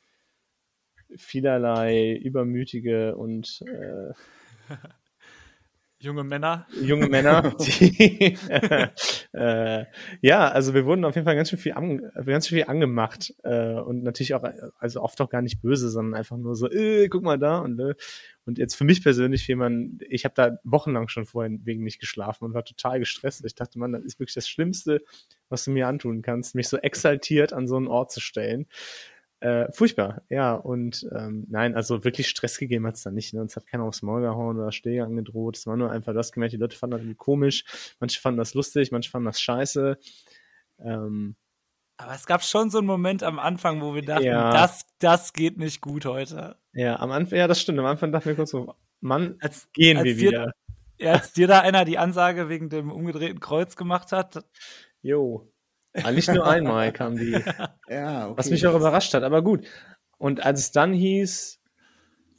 [1.18, 4.14] vielerlei übermütige und äh,
[6.02, 6.66] Junge Männer.
[6.82, 7.56] Junge Männer.
[7.60, 8.36] Die,
[9.34, 9.86] äh,
[10.22, 13.36] ja, also wir wurden auf jeden Fall ganz schön viel, an, ganz schön viel angemacht
[13.44, 14.44] äh, und natürlich auch,
[14.80, 17.80] also oft auch gar nicht böse, sondern einfach nur so, äh, guck mal da und
[17.80, 17.94] äh,
[18.46, 22.00] und jetzt für mich persönlich, wie man, ich habe da wochenlang schon vorhin wegen nicht
[22.00, 23.46] geschlafen und war total gestresst.
[23.46, 25.04] Ich dachte, man, das ist wirklich das Schlimmste,
[25.48, 28.66] was du mir antun kannst, mich so exaltiert an so einen Ort zu stellen.
[29.42, 30.54] Äh, furchtbar, ja.
[30.54, 33.34] Und ähm, nein, also wirklich Stress gegeben hat's da nicht.
[33.34, 33.42] Ne?
[33.42, 35.58] Uns hat keiner aufs Maul gehauen oder Schläge angedroht.
[35.58, 37.96] Es war nur einfach das gemerkt, die Leute fanden das irgendwie komisch.
[38.00, 39.98] Manche fanden das lustig, manche fanden das scheiße.
[40.80, 41.36] Ähm,
[41.98, 44.52] aber es gab schon so einen Moment am Anfang, wo wir dachten, ja.
[44.52, 46.58] das, das geht nicht gut heute.
[46.74, 47.80] Ja, am Anfang, ja, das stimmt.
[47.80, 50.52] Am Anfang dachten wir kurz so, Mann, als, gehen als wir dir, wieder.
[51.00, 54.46] Ja, als dir da einer die Ansage wegen dem umgedrehten Kreuz gemacht hat.
[55.02, 55.51] Jo.
[55.94, 57.32] Aber nicht nur einmal kam die.
[57.90, 58.38] ja, okay.
[58.38, 59.66] Was mich auch überrascht hat, aber gut.
[60.18, 61.62] Und als es dann hieß,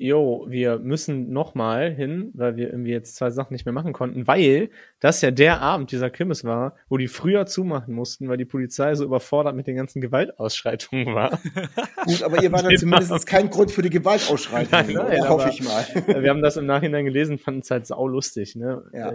[0.02, 4.26] jo, wir müssen nochmal hin, weil wir irgendwie jetzt zwei Sachen nicht mehr machen konnten,
[4.26, 8.44] weil das ja der Abend dieser Kirmes war, wo die früher zumachen mussten, weil die
[8.44, 11.30] Polizei so überfordert mit den ganzen Gewaltausschreitungen war.
[12.04, 15.62] Gut, aber ihr war dann zumindest kein Grund für die Gewaltausschreitungen, nein, nein, hoffe ich
[15.62, 15.84] mal.
[16.06, 18.82] wir haben das im Nachhinein gelesen, fanden es halt saulustig, ne?
[18.92, 19.12] Ja.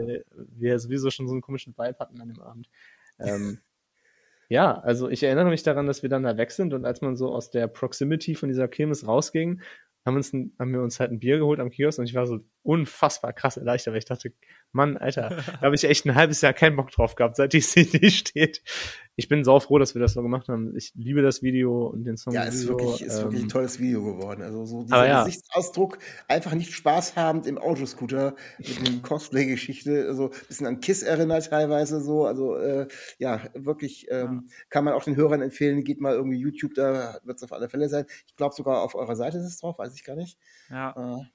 [0.56, 2.70] Wir sowieso schon so einen komischen Vibe hatten an dem Abend.
[3.20, 3.60] Ähm,
[4.50, 7.16] ja, also ich erinnere mich daran, dass wir dann da weg sind und als man
[7.16, 9.62] so aus der Proximity von dieser Kirmes rausging,
[10.06, 12.40] haben, uns haben wir uns halt ein Bier geholt am Kiosk und ich war so
[12.64, 14.32] unfassbar krass erleichtert, weil ich dachte,
[14.72, 17.62] Mann, Alter, da habe ich echt ein halbes Jahr keinen Bock drauf gehabt, seit die
[17.62, 18.62] CD steht
[19.20, 20.78] ich bin sau froh, dass wir das so gemacht haben.
[20.78, 22.34] Ich liebe das Video und den Song.
[22.34, 24.44] Ja, es ist wirklich, ist ähm, wirklich ein ähm, tolles Video geworden.
[24.44, 25.24] Also so dieser ja.
[25.24, 31.50] Gesichtsausdruck, einfach nicht Spaß habend im Autoscooter mit dem Cosplay-Geschichte, also bisschen an Kiss erinnert
[31.50, 32.26] teilweise so.
[32.26, 34.56] Also äh, ja, wirklich ähm, ja.
[34.70, 37.70] kann man auch den Hörern empfehlen, geht mal irgendwie YouTube, da wird es auf alle
[37.70, 38.06] Fälle sein.
[38.28, 40.38] Ich glaube sogar auf eurer Seite ist es drauf, weiß ich gar nicht.
[40.70, 40.92] Ja.
[40.92, 41.26] Äh,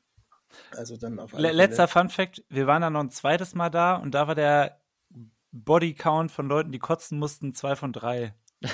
[0.77, 1.88] also dann auf alle Letzter.
[1.88, 4.81] Fun Fact, wir waren dann noch ein zweites Mal da und da war der
[5.53, 8.35] Bodycount von Leuten, die kotzen mussten, zwei von drei.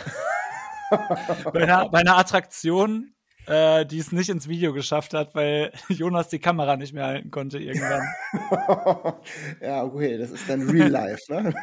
[1.53, 3.15] bei, einer, bei, einer, Attraktion,
[3.47, 7.31] äh, die es nicht ins Video geschafft hat, weil Jonas die Kamera nicht mehr halten
[7.31, 8.07] konnte irgendwann.
[9.61, 11.55] ja, okay, das ist dann Real Life, ne?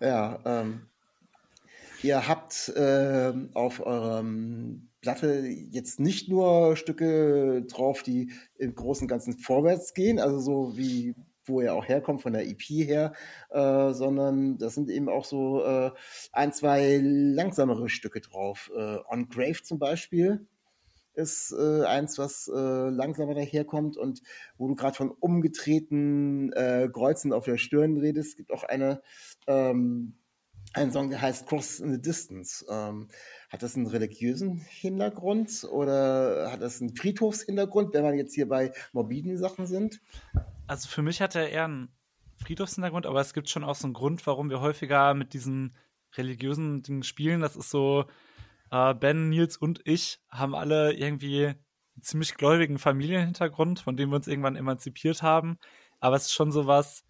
[0.00, 0.88] ja, ähm,
[2.02, 9.08] ihr habt äh, auf eurem Platte jetzt nicht nur Stücke drauf, die im Großen und
[9.08, 11.14] Ganzen vorwärts gehen, also so wie
[11.48, 13.12] wo er auch herkommt, von der EP her,
[13.50, 15.92] äh, sondern das sind eben auch so äh,
[16.32, 18.68] ein, zwei langsamere Stücke drauf.
[18.76, 20.44] Äh, On Grave zum Beispiel
[21.14, 24.22] ist äh, eins, was äh, langsamer daherkommt und
[24.58, 28.30] wo du gerade von umgedrehten äh, Kreuzen auf der Stirn redest.
[28.30, 29.00] Es gibt auch eine,
[29.46, 30.16] ähm,
[30.72, 32.66] einen Song, der heißt Cross in the Distance.
[32.68, 33.06] Ähm,
[33.50, 38.72] hat das einen religiösen Hintergrund oder hat das einen Friedhofshintergrund, wenn wir jetzt hier bei
[38.92, 40.00] morbiden Sachen sind?
[40.66, 41.88] Also für mich hat er eher einen
[42.38, 45.76] Friedhofshintergrund, aber es gibt schon auch so einen Grund, warum wir häufiger mit diesen
[46.16, 47.40] religiösen Dingen spielen.
[47.40, 48.06] Das ist so,
[48.70, 54.16] äh, Ben, Nils und ich haben alle irgendwie einen ziemlich gläubigen Familienhintergrund, von dem wir
[54.16, 55.58] uns irgendwann emanzipiert haben.
[56.00, 57.04] Aber es ist schon so was,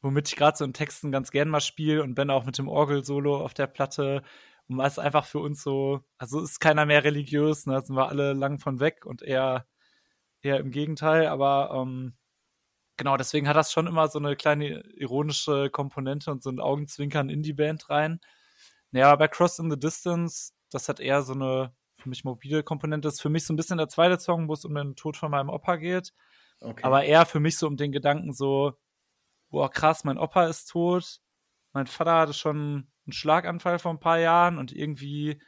[0.00, 2.68] womit ich gerade so in Texten ganz gern mal spiele und Ben auch mit dem
[2.68, 4.22] Orgel-Solo auf der Platte.
[4.68, 7.74] Und es ist einfach für uns so, also ist keiner mehr religiös, ne?
[7.74, 9.66] da sind wir alle lang von weg und eher,
[10.42, 12.16] eher im Gegenteil, aber ähm,
[12.96, 17.28] genau, deswegen hat das schon immer so eine kleine ironische Komponente und so ein Augenzwinkern
[17.28, 18.20] in die Band rein.
[18.90, 21.72] Naja, bei Cross in the Distance, das hat eher so eine
[22.06, 23.08] für mich mobile Komponente.
[23.08, 25.16] Das ist für mich so ein bisschen der zweite Song, wo es um den Tod
[25.16, 26.12] von meinem Opa geht.
[26.60, 26.82] Okay.
[26.82, 28.74] Aber eher für mich so um den Gedanken so,
[29.50, 31.20] boah, krass, mein Opa ist tot.
[31.72, 35.40] Mein Vater hatte schon einen Schlaganfall vor ein paar Jahren und irgendwie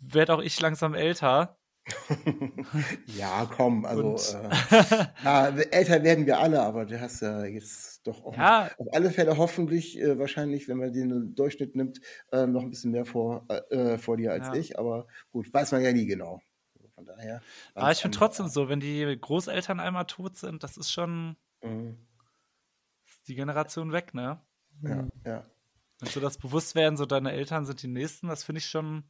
[0.00, 1.56] werde auch ich langsam älter.
[3.06, 8.24] ja, komm, also äh, ja, älter werden wir alle, aber du hast ja jetzt doch
[8.24, 8.70] auch ja.
[8.76, 12.00] auf alle Fälle hoffentlich äh, wahrscheinlich, wenn man den Durchschnitt nimmt,
[12.32, 14.54] äh, noch ein bisschen mehr vor, äh, vor dir als ja.
[14.54, 16.40] ich, aber gut, weiß man ja nie genau.
[16.94, 17.40] Von daher.
[17.74, 21.96] Aber ich finde trotzdem so, wenn die Großeltern einmal tot sind, das ist schon mhm.
[23.26, 24.38] die Generation weg, ne?
[24.82, 25.50] Ja, ja.
[26.00, 29.04] Wenn so das Bewusstwerden, so deine Eltern sind die Nächsten, das finde ich schon,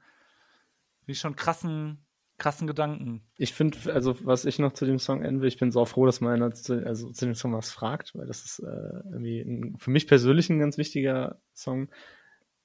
[1.01, 2.05] finde ich schon krassen
[2.41, 3.23] krassen Gedanken.
[3.37, 6.07] Ich finde, also was ich noch zu dem Song enden will, ich bin so froh,
[6.07, 9.77] dass meiner zu, also zu dem Song was fragt, weil das ist äh, irgendwie ein,
[9.79, 11.89] für mich persönlich ein ganz wichtiger Song.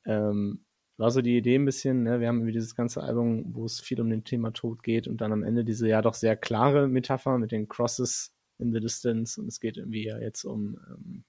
[0.05, 0.65] Ähm,
[0.97, 2.21] war so die Idee ein bisschen, ne?
[2.21, 5.19] wir haben irgendwie dieses ganze Album, wo es viel um den Thema Tod geht und
[5.19, 9.39] dann am Ende diese ja doch sehr klare Metapher mit den Crosses in the Distance
[9.39, 11.25] und es geht irgendwie ja jetzt um ähm,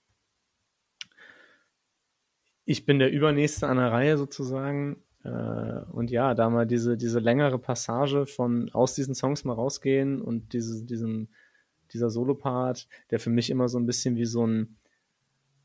[2.66, 7.20] ich bin der Übernächste an der Reihe sozusagen äh, und ja, da mal diese, diese
[7.20, 11.28] längere Passage von aus diesen Songs mal rausgehen und diese, diesen
[11.92, 14.76] dieser Solopart, der für mich immer so ein bisschen wie so ein,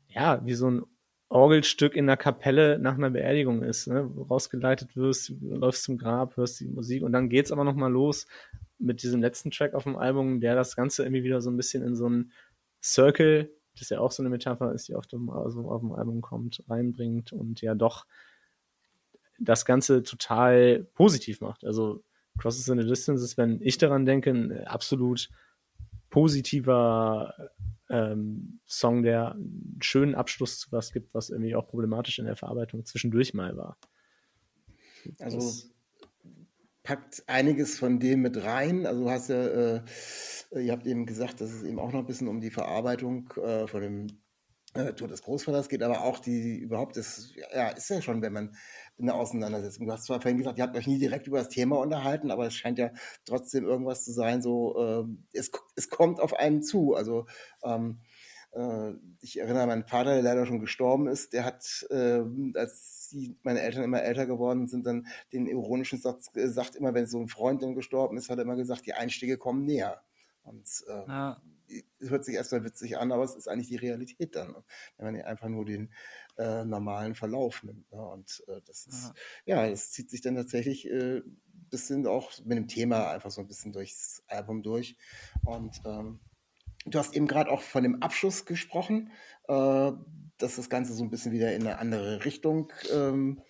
[0.08, 0.82] ja, wie so ein
[1.28, 4.02] Orgelstück in der Kapelle nach einer Beerdigung ist, ne?
[4.02, 8.26] rausgeleitet wirst, läufst zum Grab, hörst die Musik und dann geht's aber nochmal los
[8.78, 11.82] mit diesem letzten Track auf dem Album, der das Ganze irgendwie wieder so ein bisschen
[11.82, 12.32] in so einen
[12.82, 16.20] Circle, das ja auch so eine Metapher ist, die auf dem, also auf dem Album
[16.20, 18.06] kommt, reinbringt und ja doch
[19.38, 21.64] das Ganze total positiv macht.
[21.64, 22.04] Also
[22.38, 25.28] Crosses in the Distance ist, wenn ich daran denke, ein absolut
[26.10, 27.50] positiver
[27.88, 32.36] ähm, Song, der einen schönen Abschluss zu was gibt, was irgendwie auch problematisch in der
[32.36, 33.78] Verarbeitung zwischendurch mal war.
[35.18, 35.71] Also das
[36.82, 38.86] packt einiges von dem mit rein.
[38.86, 39.82] Also du hast ja, äh,
[40.54, 43.66] ihr habt eben gesagt, dass es eben auch noch ein bisschen um die Verarbeitung äh,
[43.66, 44.06] von dem
[44.74, 48.32] äh, Tod des Großvaters geht, aber auch die überhaupt ist, ja, ist ja schon, wenn
[48.32, 48.56] man
[48.98, 49.86] eine Auseinandersetzung.
[49.86, 52.46] Du hast zwar vorhin gesagt, ihr habt euch nie direkt über das Thema unterhalten, aber
[52.46, 52.90] es scheint ja
[53.24, 56.94] trotzdem irgendwas zu sein, so, äh, es, es kommt auf einen zu.
[56.94, 57.26] Also,
[57.64, 58.00] ähm,
[58.52, 62.22] äh, ich erinnere an meinen Vater, der leider schon gestorben ist, der hat, äh,
[62.54, 67.06] als die, meine Eltern immer älter geworden sind, dann den ironischen Satz gesagt, immer wenn
[67.06, 70.02] so ein Freund dann gestorben ist, hat er immer gesagt, die Einstiege kommen näher.
[70.42, 71.42] Und äh, ja
[71.98, 74.54] es hört sich erstmal witzig an, aber es ist eigentlich die Realität dann,
[74.96, 75.92] wenn man einfach nur den
[76.38, 77.90] äh, normalen Verlauf nimmt.
[77.92, 78.04] Ne?
[78.04, 79.12] Und äh, das ist,
[79.46, 79.62] ja.
[79.64, 81.22] ja, das zieht sich dann tatsächlich äh,
[81.70, 84.96] bisschen auch mit dem Thema einfach so ein bisschen durchs Album durch.
[85.44, 86.20] Und ähm,
[86.84, 89.10] du hast eben gerade auch von dem Abschluss gesprochen,
[89.48, 89.92] äh,
[90.42, 93.40] dass das Ganze so ein bisschen wieder in eine andere Richtung ähm,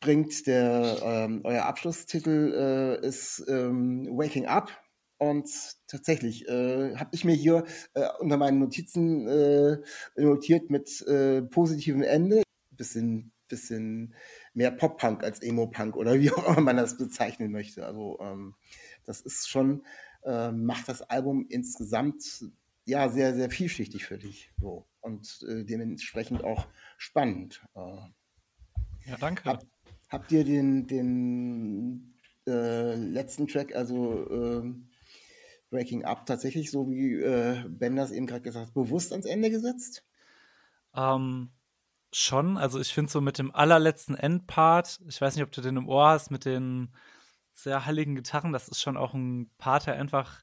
[0.00, 0.46] bringt.
[0.46, 4.70] Der, ähm, euer Abschlusstitel äh, ist ähm, Waking Up
[5.18, 5.50] und
[5.88, 9.78] tatsächlich äh, habe ich mir hier äh, unter meinen Notizen äh,
[10.16, 12.42] notiert mit äh, positivem Ende.
[12.70, 14.14] Bisschen, bisschen
[14.54, 17.84] mehr Pop-Punk als Emo-Punk oder wie auch immer man das bezeichnen möchte.
[17.84, 18.54] Also ähm,
[19.04, 19.84] das ist schon,
[20.24, 22.44] äh, macht das Album insgesamt
[22.88, 24.50] ja sehr, sehr vielschichtig für dich.
[24.58, 24.86] So.
[25.00, 27.62] Und äh, dementsprechend auch spannend.
[27.74, 29.44] Äh, ja, danke.
[29.44, 29.62] Hab,
[30.08, 32.14] habt ihr den, den
[32.46, 34.74] äh, letzten Track, also äh,
[35.70, 39.50] Breaking Up tatsächlich, so wie äh, Ben das eben gerade gesagt hat, bewusst ans Ende
[39.50, 40.04] gesetzt?
[40.94, 41.50] Ähm,
[42.10, 42.56] schon.
[42.56, 45.88] Also ich finde so mit dem allerletzten Endpart, ich weiß nicht, ob du den im
[45.88, 46.94] Ohr hast, mit den
[47.52, 50.40] sehr halligen Gitarren, das ist schon auch ein Part, der einfach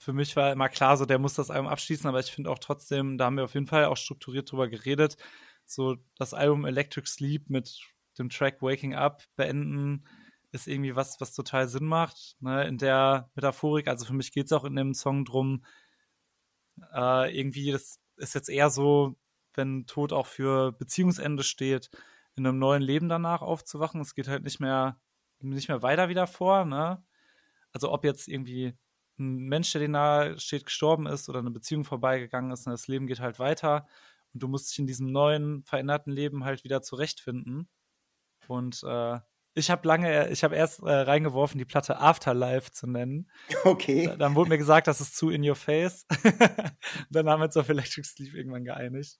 [0.00, 2.58] für mich war immer klar, so der muss das Album abschließen, aber ich finde auch
[2.58, 5.18] trotzdem, da haben wir auf jeden Fall auch strukturiert drüber geredet,
[5.66, 7.78] so das Album Electric Sleep mit
[8.18, 10.06] dem Track Waking Up beenden,
[10.52, 13.88] ist irgendwie was, was total Sinn macht, ne, in der Metaphorik.
[13.88, 15.66] Also für mich geht es auch in dem Song drum,
[16.94, 19.16] äh, irgendwie, das ist jetzt eher so,
[19.52, 21.90] wenn Tod auch für Beziehungsende steht,
[22.36, 24.00] in einem neuen Leben danach aufzuwachen.
[24.00, 24.98] Es geht halt nicht mehr,
[25.40, 27.04] nicht mehr weiter wieder vor, ne?
[27.72, 28.74] Also ob jetzt irgendwie
[29.20, 32.88] ein Mensch, der dir nahe steht, gestorben ist oder eine Beziehung vorbeigegangen ist, und das
[32.88, 33.86] Leben geht halt weiter
[34.32, 37.68] und du musst dich in diesem neuen, veränderten Leben halt wieder zurechtfinden.
[38.48, 39.18] Und äh,
[39.54, 43.30] ich habe lange, ich habe erst äh, reingeworfen, die Platte Afterlife zu nennen.
[43.64, 44.14] Okay.
[44.18, 46.06] Dann wurde mir gesagt, das ist zu in your face.
[47.10, 49.18] dann haben wir uns auf Electric Sleep irgendwann geeinigt.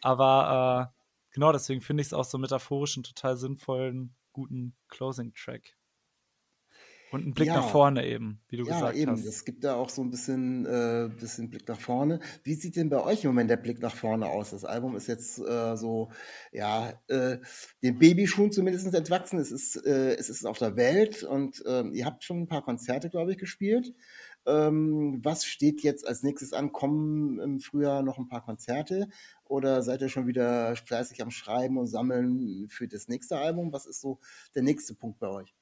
[0.00, 5.77] Aber äh, genau deswegen finde ich es auch so metaphorisch einen total sinnvollen, guten Closing-Track.
[7.10, 7.56] Und ein Blick ja.
[7.56, 9.12] nach vorne eben, wie du ja, gesagt eben.
[9.12, 9.24] hast.
[9.24, 12.20] Es gibt da auch so ein bisschen, äh, bisschen Blick nach vorne.
[12.44, 14.50] Wie sieht denn bei euch im Moment der Blick nach vorne aus?
[14.50, 16.10] Das Album ist jetzt äh, so,
[16.52, 17.38] ja, äh,
[17.82, 19.38] den Babyschuhen zumindest entwachsen.
[19.38, 22.62] Es ist, äh, es ist auf der Welt und äh, ihr habt schon ein paar
[22.62, 23.94] Konzerte, glaube ich, gespielt.
[24.46, 26.72] Ähm, was steht jetzt als nächstes an?
[26.72, 29.08] Kommen im Frühjahr noch ein paar Konzerte?
[29.44, 33.72] Oder seid ihr schon wieder fleißig am Schreiben und Sammeln für das nächste Album?
[33.72, 34.20] Was ist so
[34.54, 35.54] der nächste Punkt bei euch?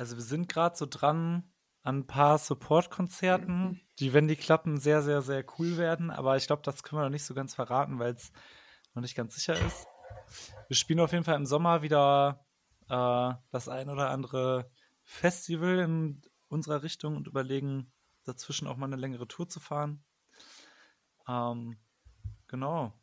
[0.00, 5.02] Also wir sind gerade so dran an ein paar Support-Konzerten, die, wenn die klappen, sehr,
[5.02, 6.10] sehr, sehr cool werden.
[6.10, 8.32] Aber ich glaube, das können wir noch nicht so ganz verraten, weil es
[8.94, 9.86] noch nicht ganz sicher ist.
[10.68, 12.46] Wir spielen auf jeden Fall im Sommer wieder
[12.88, 14.70] äh, das ein oder andere
[15.02, 17.92] Festival in unserer Richtung und überlegen,
[18.24, 20.02] dazwischen auch mal eine längere Tour zu fahren.
[21.28, 21.76] Ähm,
[22.48, 22.94] genau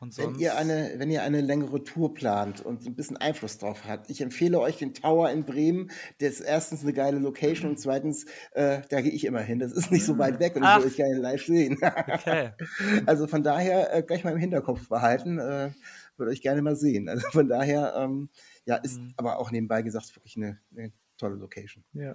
[0.00, 4.08] wenn ihr eine, wenn ihr eine längere Tour plant und ein bisschen Einfluss drauf habt,
[4.08, 5.90] ich empfehle euch den Tower in Bremen.
[6.20, 9.58] Der ist erstens eine geile Location und zweitens, äh, da gehe ich immer hin.
[9.58, 10.78] Das ist nicht so weit weg und Ach.
[10.78, 11.78] ich will euch gerne live sehen.
[11.82, 12.52] Okay.
[13.06, 15.38] also von daher äh, gleich mal im Hinterkopf behalten.
[15.38, 15.72] Äh,
[16.16, 17.08] würde euch gerne mal sehen.
[17.08, 18.30] Also von daher, ähm,
[18.64, 19.14] ja, ist mhm.
[19.16, 21.84] aber auch nebenbei gesagt wirklich eine, eine tolle Location.
[21.92, 22.14] Ja.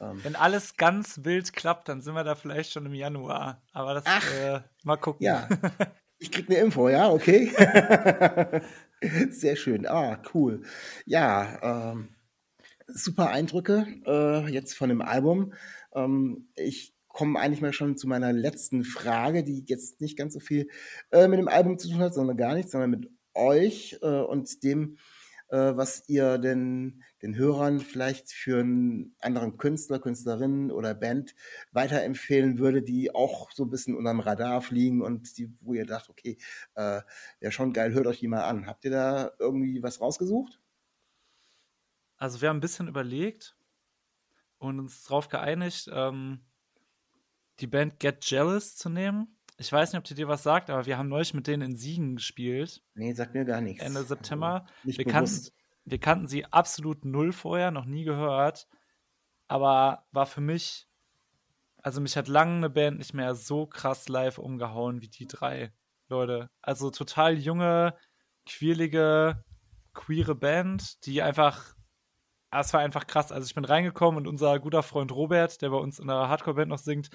[0.00, 3.62] Ähm, Wenn alles ganz wild klappt, dann sind wir da vielleicht schon im Januar.
[3.72, 4.04] Aber das
[4.40, 5.24] äh, mal gucken.
[5.24, 5.48] Ja.
[6.18, 7.50] Ich krieg eine Info, ja, okay.
[9.30, 9.86] Sehr schön.
[9.86, 10.62] Ah, cool.
[11.04, 12.08] Ja, ähm,
[12.86, 15.54] super Eindrücke äh, jetzt von dem Album.
[15.94, 20.40] Ähm, ich komme eigentlich mal schon zu meiner letzten Frage, die jetzt nicht ganz so
[20.40, 20.68] viel
[21.12, 24.62] äh, mit dem Album zu tun hat, sondern gar nichts, sondern mit euch äh, und
[24.62, 24.98] dem,
[25.48, 31.34] äh, was ihr denn den Hörern vielleicht für einen anderen Künstler, Künstlerin oder Band
[31.72, 36.10] weiterempfehlen würde, die auch so ein bisschen unterm Radar fliegen und die, wo ihr dacht,
[36.10, 36.36] okay,
[36.74, 37.00] äh,
[37.40, 38.66] wäre schon geil, hört euch die mal an.
[38.66, 40.60] Habt ihr da irgendwie was rausgesucht?
[42.18, 43.56] Also wir haben ein bisschen überlegt
[44.58, 46.40] und uns darauf geeinigt, ähm,
[47.60, 49.38] die Band Get Jealous zu nehmen.
[49.56, 51.76] Ich weiß nicht, ob die dir was sagt, aber wir haben neulich mit denen in
[51.76, 52.82] Siegen gespielt.
[52.94, 53.82] Nee, sagt mir gar nichts.
[53.82, 54.66] Ende September.
[54.84, 55.50] Also wir, kannten,
[55.84, 58.66] wir kannten sie absolut null vorher, noch nie gehört.
[59.48, 60.88] Aber war für mich,
[61.82, 65.72] also mich hat lange eine Band nicht mehr so krass live umgehauen wie die drei
[66.08, 66.50] Leute.
[66.62, 67.94] Also total junge,
[68.46, 69.44] quirlige,
[69.92, 71.74] queere Band, die einfach,
[72.50, 73.32] es war einfach krass.
[73.32, 76.68] Also ich bin reingekommen und unser guter Freund Robert, der bei uns in der Hardcore-Band
[76.70, 77.10] noch singt,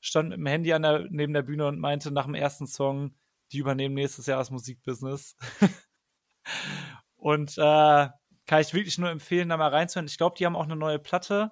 [0.00, 3.14] stand mit dem Handy an der, neben der Bühne und meinte nach dem ersten Song,
[3.52, 5.36] die übernehmen nächstes Jahr das Musikbusiness.
[7.26, 8.06] und äh,
[8.46, 10.06] kann ich wirklich nur empfehlen, da mal reinzuhören.
[10.06, 11.50] Ich glaube, die haben auch eine neue Platte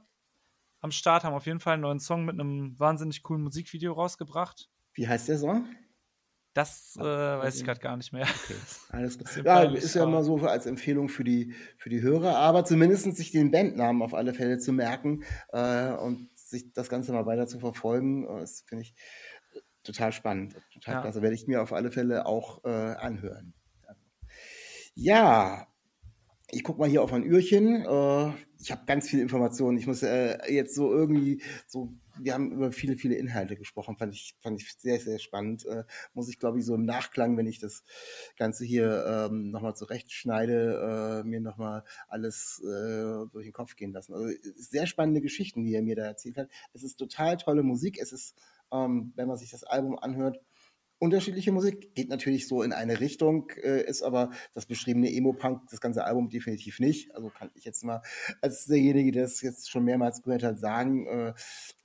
[0.79, 4.71] am Start, haben auf jeden Fall einen neuen Song mit einem wahnsinnig coolen Musikvideo rausgebracht.
[4.93, 5.67] Wie heißt der Song?
[6.53, 8.23] Das äh, weiß ich gerade gar nicht mehr.
[8.23, 8.55] Okay.
[8.91, 9.65] Alles klar.
[9.65, 13.33] Ja, ist ja immer so als Empfehlung für die, für die Hörer, aber zumindest sich
[13.33, 17.59] den Bandnamen auf alle Fälle zu merken äh, und sich das Ganze mal weiter zu
[17.59, 18.95] verfolgen, äh, das finde ich
[19.83, 20.55] total spannend.
[20.73, 21.01] Total ja.
[21.01, 21.21] klasse.
[21.21, 23.55] Werde ich mir auf alle Fälle auch äh, anhören.
[24.94, 25.66] Ja,
[26.50, 27.85] ich gucke mal hier auf ein Ührchen.
[27.85, 29.78] Äh, ich habe ganz viele Informationen.
[29.78, 33.96] Ich muss äh, jetzt so irgendwie so, wir haben über viele, viele Inhalte gesprochen.
[33.96, 35.66] Fand ich, fand ich sehr, sehr spannend.
[35.66, 37.85] Äh, muss ich, glaube ich, so im Nachklang, wenn ich das
[38.37, 44.14] Ganze hier ähm, nochmal zurechtschneide, äh, mir nochmal alles äh, durch den Kopf gehen lassen.
[44.14, 46.48] Also sehr spannende Geschichten, die er mir da erzählt hat.
[46.72, 47.98] Es ist total tolle Musik.
[48.00, 48.37] Es ist,
[48.72, 50.40] ähm, wenn man sich das Album anhört,
[51.05, 55.81] unterschiedliche Musik, geht natürlich so in eine Richtung, äh, ist aber das beschriebene Emo-Punk, das
[55.81, 57.14] ganze Album definitiv nicht.
[57.14, 58.03] Also kann ich jetzt mal
[58.40, 61.35] als derjenige, der das jetzt schon mehrmals gehört hat, sagen, äh,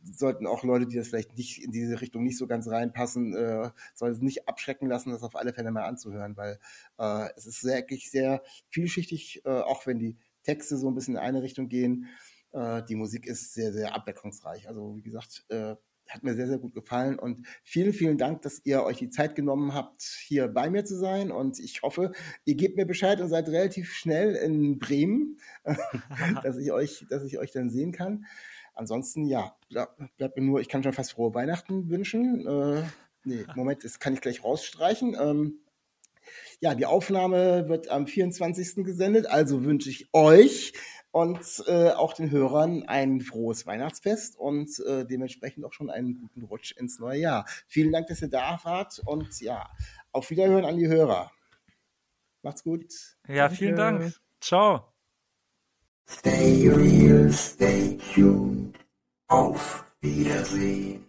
[0.03, 3.69] sollten auch Leute, die das vielleicht nicht in diese Richtung nicht so ganz reinpassen, äh,
[3.93, 6.59] sollten es nicht abschrecken lassen, das auf alle Fälle mal anzuhören, weil
[6.97, 11.21] äh, es ist wirklich sehr vielschichtig, äh, auch wenn die Texte so ein bisschen in
[11.21, 12.07] eine Richtung gehen.
[12.51, 14.67] Äh, die Musik ist sehr, sehr abwechslungsreich.
[14.67, 15.75] Also wie gesagt, äh,
[16.09, 19.35] hat mir sehr, sehr gut gefallen und vielen, vielen Dank, dass ihr euch die Zeit
[19.35, 22.11] genommen habt, hier bei mir zu sein und ich hoffe,
[22.45, 25.37] ihr gebt mir Bescheid und seid relativ schnell in Bremen,
[26.43, 28.25] dass ich euch, dass ich euch dann sehen kann.
[28.73, 32.47] Ansonsten, ja, bleibt mir nur, ich kann schon fast frohe Weihnachten wünschen.
[32.47, 32.83] Äh,
[33.25, 35.17] nee, Moment, das kann ich gleich rausstreichen.
[35.19, 35.59] Ähm,
[36.61, 38.85] ja, die Aufnahme wird am 24.
[38.85, 40.73] gesendet, also wünsche ich euch
[41.11, 46.43] und äh, auch den Hörern ein frohes Weihnachtsfest und äh, dementsprechend auch schon einen guten
[46.43, 47.45] Rutsch ins neue Jahr.
[47.67, 49.69] Vielen Dank, dass ihr da wart und ja,
[50.11, 51.31] auf Wiederhören an die Hörer.
[52.41, 53.17] Macht's gut.
[53.27, 53.55] Ja, Danke.
[53.55, 54.13] vielen Dank.
[54.39, 54.85] Ciao.
[56.07, 58.77] Stay real, stay tuned.
[59.27, 61.08] Auf Wiedersehen.